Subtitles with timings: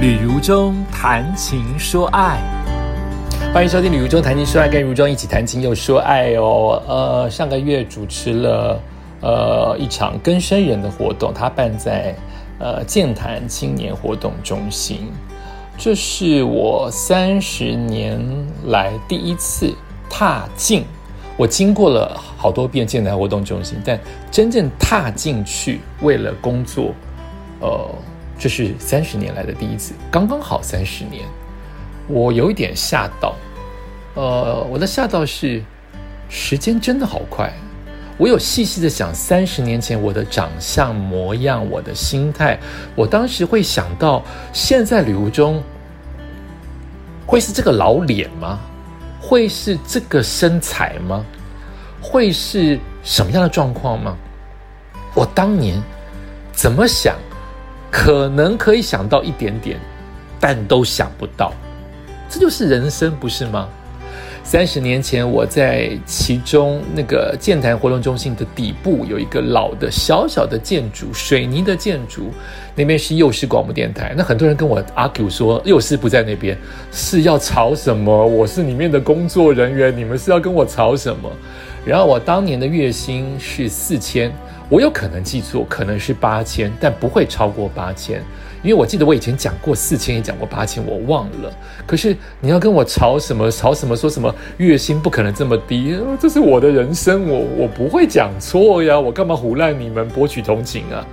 [0.00, 2.40] 旅如中谈情说爱，
[3.52, 6.82] 欢迎收听《旅如中谈情说爱》，跟如中一起谈情又说爱哦。
[6.88, 8.80] 呃，上个月主持了
[9.20, 12.14] 呃一场更生人的活动，它办在
[12.58, 15.12] 呃健谈青年活动中心。
[15.76, 18.18] 这是我三十年
[18.68, 19.70] 来第一次
[20.08, 20.86] 踏进，
[21.36, 26.94] 我经过了好多遍健谈活动中心，但真正踏进去为了工作，
[27.60, 27.86] 呃。
[28.40, 31.28] 这是三十年来的第一次，刚刚好三十年，
[32.08, 33.36] 我有一点吓到。
[34.14, 35.62] 呃，我的吓到是
[36.30, 37.52] 时间真的好快。
[38.16, 42.58] 我有细细的想，三十年前我的长相模样，我的心态，
[42.94, 44.22] 我当时会想到，
[44.54, 45.62] 现在旅游中
[47.26, 48.58] 会是这个老脸吗？
[49.20, 51.22] 会是这个身材吗？
[52.00, 54.16] 会是什么样的状况吗？
[55.14, 55.78] 我当年
[56.52, 57.14] 怎么想？
[57.90, 59.78] 可能可以想到一点点，
[60.38, 61.52] 但都想不到，
[62.28, 63.68] 这就是人生，不是吗？
[64.42, 72.30] 三十年前，我在其中那个健谈活动中心的底部有一个老的小小的建筑，水泥的建筑，
[72.74, 74.14] 那边是幼师广播电台。
[74.16, 76.56] 那很多人跟我 argue 说，幼师不在那边，
[76.90, 78.26] 是要吵什么？
[78.26, 81.30] 我是里面的工作人员，你们是要跟我吵什么？
[81.84, 84.32] 然后我当年的月薪是四千。
[84.70, 88.22] 我有可能记错，可能是八千，但不会超过八千，
[88.62, 91.52] 因为我记得我以前讲过四千，也讲过八千，我忘了。
[91.86, 93.50] 可是你要跟我吵什么？
[93.50, 93.96] 吵什么？
[93.96, 95.98] 说什么月薪不可能这么低？
[96.20, 101.04] 这是我的人生，我我不会讲错呀，我干嘛胡乱你们博取同情啊？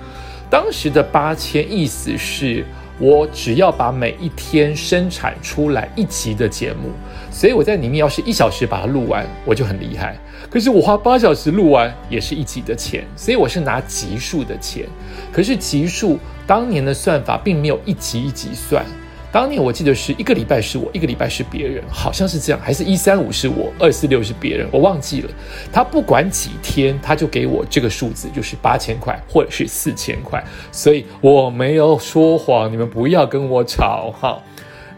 [0.50, 2.64] 当时的八千意思是。
[3.00, 6.90] 我只要把每一天生产出来一集的节目，
[7.31, 10.17] 所以我在里面要是一小时把它录完，我就很厉害。
[10.50, 14.86] 可是我花八小时录完也是一集的钱，所以我是拿集数的钱。
[15.31, 16.17] 可是集数
[16.48, 18.84] 当年的算法并没有一集一集算。
[19.38, 25.30] 当年我记得是一个礼拜是我，一个礼拜是别人，好像是这样，还是一三五是我，二四六是别人，我忘记了。
[25.72, 34.42] 他不管几天，他就给我这个数字，就是八千块或者是四千块，所以我没有说谎，你们不要跟我吵哈。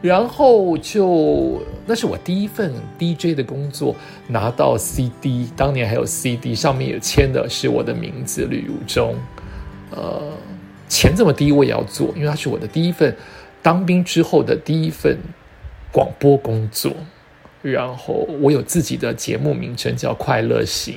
[0.02, 3.94] 然后就那是我第一份 DJ 的工作，
[4.26, 9.16] 拿到 CD，当年还有 CD，上面也签的是我的名字吕如中。
[9.92, 10.32] 呃，
[10.88, 13.14] 钱这么低我也要做，因为它是我的第一份。
[13.62, 15.18] 当兵之后的第一份
[15.92, 16.94] 广播工作，
[17.62, 20.96] 然后我有自己的节目名称叫《快乐行》，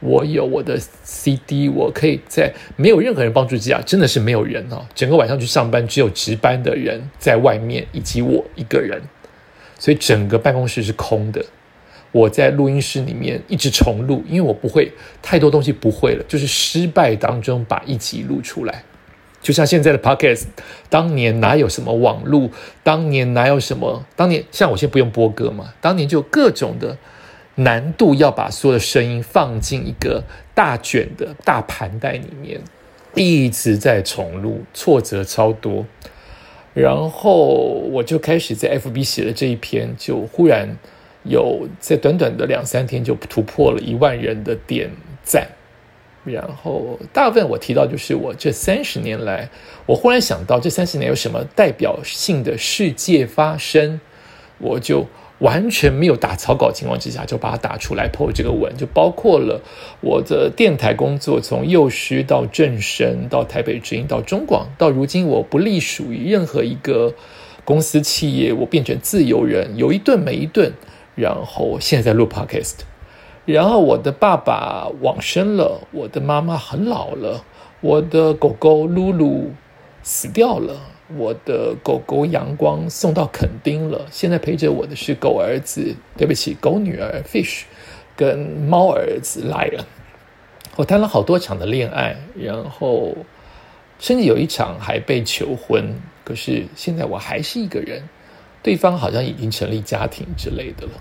[0.00, 9.00] 我有我的 CD，我可以在没有任何人帮助之下，真的是没有人哦，整个晚上去上班，只有值班的人在外面，以及我一个人，
[9.78, 11.44] 所以整个办公室是空的。
[12.10, 14.90] 我在录音室里面一直重录，因为我不会
[15.20, 18.82] 太多东西不会了，就是失败当中把一集录出来。
[19.40, 20.46] 就像现在的 podcast，
[20.90, 22.50] 当年哪有什么网络？
[22.82, 24.04] 当年哪有什么？
[24.16, 25.72] 当年像我现在不用播歌嘛？
[25.80, 26.98] 当年就各种的
[27.54, 32.60] 难度，要把所有的声音放进一个大卷的大盘带里面，
[33.14, 35.86] 一直在重录，挫折超多。
[36.74, 37.46] 然后
[37.90, 40.76] 我就开始在 FB 写了这一篇，就忽然
[41.24, 44.90] 有在短短的两三天就突破了一万人的点
[45.24, 45.48] 赞。
[46.24, 49.48] 然后大部分我提到就是我这三十年来，
[49.86, 54.00] 我忽然想到这三十年有什么代表性的事件发生，
[54.58, 55.06] 我就
[55.38, 59.62] 完全没有打草稿情况之下就把它打出来破这个文，就包括了
[60.00, 67.14] 我的电台工作，从幼师到正声，到台北之音，到中广，到如今我不隶属于任何一个
[67.64, 70.72] 公司企业，我变成自由人，有一顿没一顿，
[71.14, 72.80] 然后现在在录 podcast。
[73.50, 77.42] 然后我的爸爸往生了，我的妈妈很老了，
[77.80, 79.50] 我的狗狗露露
[80.02, 80.78] 死掉了，
[81.16, 84.04] 我的狗狗阳光送到垦丁了。
[84.10, 87.62] 现在陪着我的是狗儿子，对不起，狗女儿 Fish，
[88.14, 89.86] 跟猫儿子来了。
[90.76, 93.16] 我谈了好多场的恋爱，然后
[93.98, 98.02] 甚至有一场还被求婚，可是现在我还是一个人，
[98.62, 100.92] 对方好像已经成立家庭之类的了。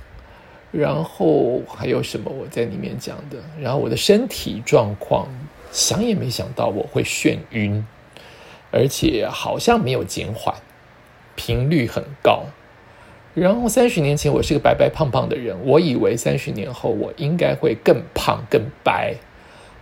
[0.71, 3.37] 然后还有什么我在里面讲的？
[3.59, 5.27] 然后我的身体状况，
[5.71, 7.85] 想也没想到我会眩晕，
[8.69, 10.53] 而且好像没有减缓，
[11.35, 12.43] 频率很高。
[13.33, 19.15] 然后三十年前我是个白白胖胖的人，我以为三十年后我应该会更胖更白，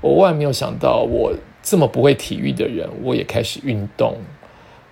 [0.01, 1.33] 我万没有想到我
[1.63, 4.17] 这么不会体育的人，我也开始运动，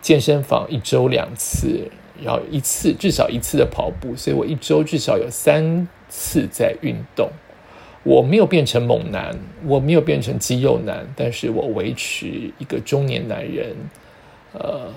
[0.01, 1.91] 健身房一周两次。
[2.21, 7.29] 要一次至少一次的跑步，所以我一周至少有三次在运动。
[8.03, 13.75] 我没有变成猛男，我没有变成肌肉男，但是我维持一个中年男人，
[14.51, 14.93] 呃，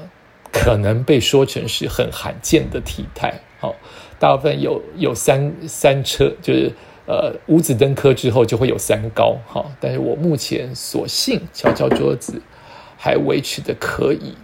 [0.53, 3.33] 可能被说成是很罕见的体态。
[3.61, 3.77] 好，
[4.19, 6.73] 大部分有有三三车，就是
[7.07, 9.37] 呃五子登科之后就会有三高。
[9.47, 12.43] 哈，但是我目前所幸敲敲桌子
[12.99, 14.35] 还维持的可以。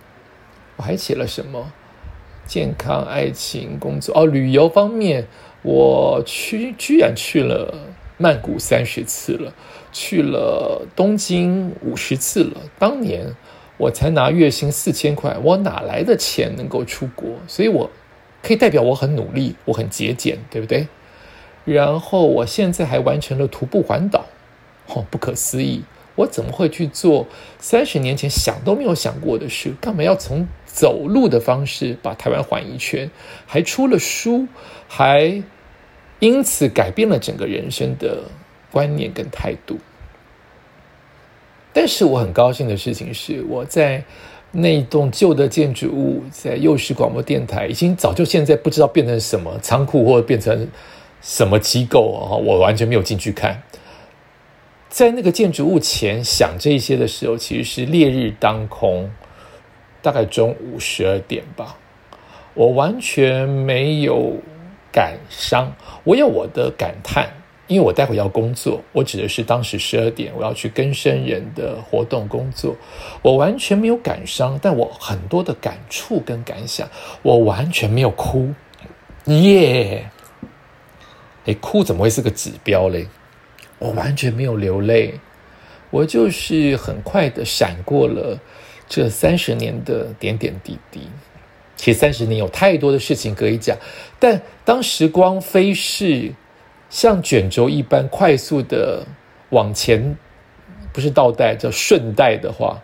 [0.76, 1.72] 我还写了什么？
[2.46, 5.26] 健康、爱情、工作哦，旅游方面，
[5.62, 7.74] 我去居然去了
[8.18, 9.52] 曼谷三十次了，
[9.92, 12.60] 去了东京五十次了。
[12.78, 13.34] 当年
[13.78, 17.30] 我才拿月薪四千块，我哪来的钱能够出国？
[17.46, 17.90] 所以我
[18.42, 20.88] 可以代表我很努力，我很节俭，对不对？
[21.64, 24.26] 然后我现在还完成了徒步环岛，
[24.88, 25.82] 哦，不可思议！
[26.14, 27.26] 我怎么会去做
[27.58, 29.74] 三十年前想都没有想过的事？
[29.80, 30.46] 干嘛要从？
[30.74, 33.10] 走路的方式把台湾环一圈，
[33.44, 34.48] 还出了书，
[34.88, 35.42] 还
[36.18, 38.22] 因此改变了整个人生的
[38.70, 39.76] 观念跟态度。
[41.74, 44.02] 但是我很高兴的事情是，我在
[44.50, 50.66] 那一栋旧的建筑物，在幼师广播电台，已经早就现在不知道变成什么仓库，或者变成
[51.20, 52.32] 什么机构啊！
[52.34, 53.62] 我完全没有进去看。
[54.92, 59.10] 在那个建筑物前想这些的时候，其实是烈日当空。
[60.02, 61.76] 大概中午十二点吧，
[62.52, 64.34] 我完全没有
[64.92, 65.72] 感伤，
[66.04, 67.26] 我有我的感叹，
[67.68, 68.82] 因为我待会要工作。
[68.92, 72.76] 我指的是当时十二点我要去跟生人的活动工作，
[73.22, 76.86] 我完全没有感伤，但我很多的感触跟感想，
[77.22, 78.52] 我完全没有哭，
[79.24, 80.10] 耶！
[81.46, 83.06] 哎，哭怎么会是个指标嘞？
[83.82, 85.14] 我完全没有流泪，
[85.90, 88.38] 我就是很快的闪过了。
[88.88, 91.08] 这三十年的点点滴滴，
[91.74, 93.76] 其实三十年有太多的事情可以讲，
[94.20, 96.32] 但当时光飞逝，
[96.90, 99.04] 像卷轴一般快速的
[99.50, 100.16] 往前，
[100.92, 102.80] 不是倒带，叫顺带的话，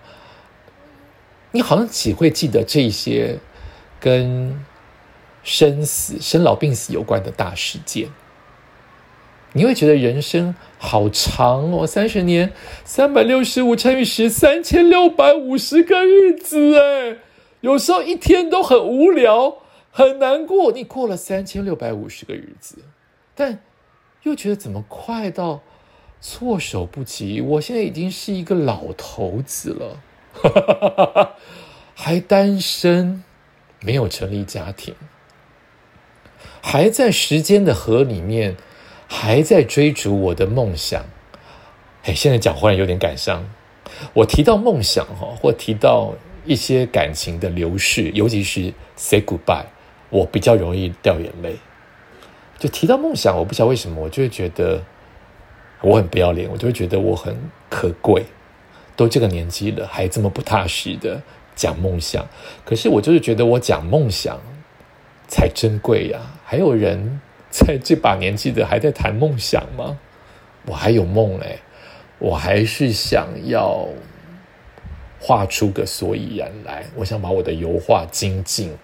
[1.52, 3.38] 你好像只会记得这些
[4.00, 4.64] 跟
[5.44, 8.08] 生死、生老病死有关的大事件。
[9.58, 12.52] 你会觉得人生好长哦，三十年，
[12.84, 17.16] 三百六十五乘以十，三千六百五十个日子哎，
[17.60, 19.56] 有时候一天都很无聊，
[19.90, 20.70] 很难过。
[20.70, 22.84] 你过了三千六百五十个日子，
[23.34, 23.58] 但
[24.22, 25.60] 又觉得怎么快到
[26.20, 27.40] 措手不及？
[27.40, 31.34] 我现在已经是一个老头子了，
[31.96, 33.24] 还单身，
[33.80, 34.94] 没有成立家庭，
[36.62, 38.56] 还在时间的河里面。
[39.10, 41.02] 还在追逐我的梦想，
[42.04, 43.42] 哎，现在讲忽然有点感伤。
[44.12, 46.14] 我提到梦想哈，或提到
[46.44, 49.64] 一些感情的流逝，尤其是 say goodbye，
[50.10, 51.56] 我比较容易掉眼泪。
[52.58, 54.82] 就提到梦想，我不知道为什么，我就会觉得
[55.80, 57.34] 我很不要脸，我就会觉得我很
[57.70, 58.26] 可贵。
[58.94, 61.22] 都这个年纪了，还这么不踏实的
[61.56, 62.28] 讲梦想，
[62.64, 64.38] 可是我就是觉得我讲梦想
[65.26, 66.20] 才珍贵呀。
[66.44, 67.22] 还有人。
[67.50, 69.98] 在这把年纪的还在谈梦想吗？
[70.66, 71.56] 我还有梦哎，
[72.18, 73.88] 我还是想要
[75.18, 76.84] 画出个所以然来。
[76.94, 78.76] 我想把我的油画精进，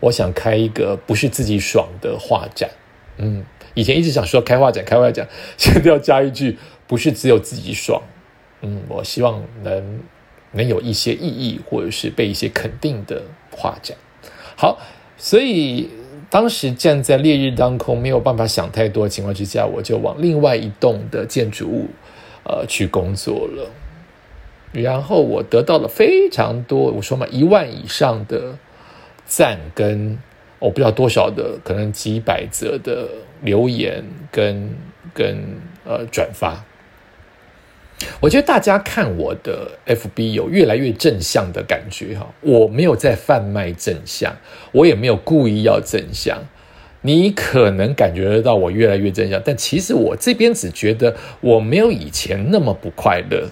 [0.00, 2.68] 我想开一个不是自己爽的画展。
[3.16, 5.26] 嗯，以前一直想说开画展，开画展，
[5.56, 8.02] 现在要加一句，不是只有自己爽。
[8.60, 10.00] 嗯，我希望能
[10.50, 13.96] 能有一些意义，或者是被一些肯定的画展。
[14.54, 14.78] 好，
[15.16, 15.88] 所以。
[16.32, 21.88] 当时站在烈日当空，没有办法想太多的情况之下，我就往另外一栋的建筑物，
[22.44, 23.70] 呃，去工作了。
[24.72, 28.56] 然后我得到了非常多，我说嘛，一万以上的
[29.26, 30.18] 赞跟
[30.58, 33.06] 我不知道多少的，可能几百则的
[33.42, 34.70] 留言跟
[35.12, 35.36] 跟
[35.84, 36.64] 呃转发。
[38.20, 44.36] 我觉得大家看我的 FB 有越来越正向的感觉哈，我没有在贩卖正向，
[44.72, 46.38] 我也没有故意要正向，
[47.02, 53.48] 你可能感觉得到我越来越正向，但其实我这边只觉得我没有以前那么不快乐，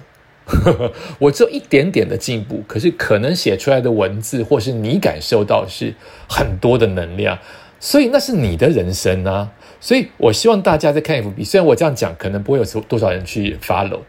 [1.18, 5.94] 我只有一点点的进步，可是可能写出来的文字或是你感受到是
[6.28, 7.38] 很多的能量，
[7.78, 14.00] 所以那是你的人生啊，所以我希望大家在看 FB，虽然我这样讲可能不会有多少人去 follow。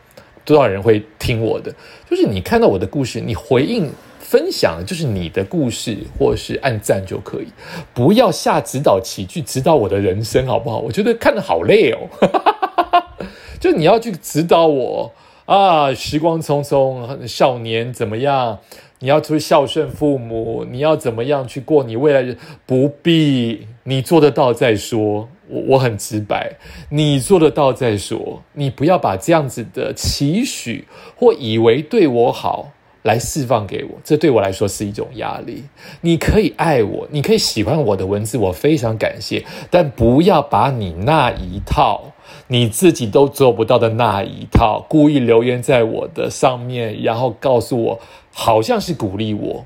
[0.45, 1.73] 多少人会听我的？
[2.09, 7.47] 就是你看到我的故事，你回应分享，就是你的故事，或是按赞就可以，
[7.93, 10.79] 不要下指导棋去指导我的人生，好不好？
[10.79, 11.99] 我觉得看的好累哦。
[13.59, 15.11] 就你要去指导我
[15.45, 18.57] 啊，时光匆匆，少年怎么样？
[18.99, 22.35] 你要出去孝顺父母，你要怎么样去过你未来？
[22.65, 25.27] 不必，你做得到再说。
[25.51, 26.55] 我我很直白，
[26.89, 28.41] 你做得到再说。
[28.53, 32.69] 你不要把这样子的期许或以为对我好，
[33.03, 35.65] 来释放给我，这对我来说是一种压力。
[36.01, 42.13] 你可以爱我，你可以喜欢我的文字，我非常感谢，但不要把你那一套
[42.47, 47.99] 你自己都做不到的那一套，故意留言在我的上面，然后告诉我，
[48.31, 49.65] 好像是鼓励我。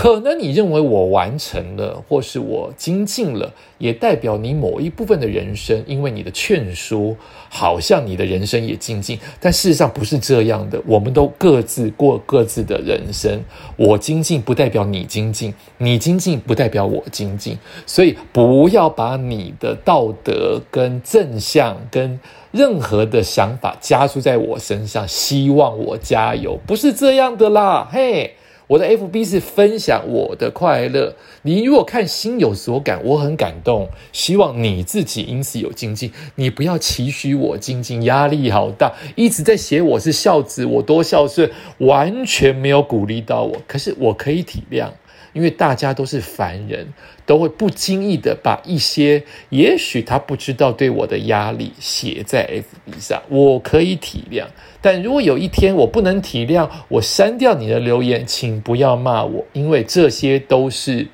[0.00, 7.16] 可能你认为我完成了，或是我精进了，也代表你某一部分的人生，因为你的劝说，
[7.48, 9.18] 好像你的人生也精进。
[9.40, 13.42] 但事实上不是这样的，我们都各自过各自的人生。
[13.74, 17.58] 我精进不代表你精进，你精进不代表我精进。
[17.84, 22.20] 所以不要把你的道德跟正向跟
[22.52, 28.36] 任何的想法加注在我身上，希望我加油，不是这样的啦，嘿。
[28.68, 36.12] 我的 FB 是分享我的快乐，你如果看心有所感，我很感动，希望你自己因此有精进。
[36.34, 43.56] 你不要期许我精进，压力好大，一直在写我是孝子，我多孝顺，完全没有鼓励到我。
[43.66, 44.90] 可是我可以体谅。
[45.32, 46.86] 因为大家都是凡人，
[47.26, 54.44] 都会不经意的把一些也许他不知道对我的压力写在 FB 上，我可以体谅。
[54.80, 61.06] 但如果有一天我不能体谅，我删掉你的留言，请不要骂我，因为这些都是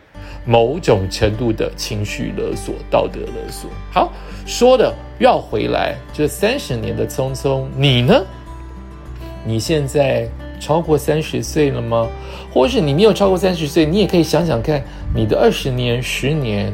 [0.46, 3.70] 某种程度的情绪勒索、道德勒索。
[3.92, 4.12] 好，
[4.46, 8.22] 说的要回来，这三十年的匆匆，你呢？
[9.46, 10.28] 你现在？
[10.60, 12.08] 超过三十岁了吗？
[12.52, 14.82] 或是你没有超过三十岁，你也可以想想看，
[15.14, 16.72] 你的二十年、十年，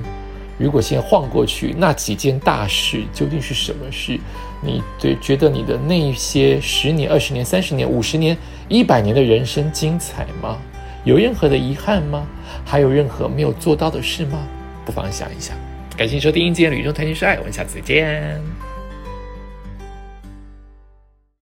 [0.58, 4.18] 如果先晃过去，那几件大事究竟是什么事？
[4.62, 8.36] 你对觉得你的那些十年、二十年、三十年、五十年、
[8.68, 10.58] 一百年的人生精彩吗？
[11.04, 12.26] 有任何的遗憾吗？
[12.64, 14.38] 还有任何没有做到的事吗？
[14.84, 15.56] 不妨想一想。
[15.96, 18.69] 感谢收听今天《旅中谈情说爱》，我们下次再见。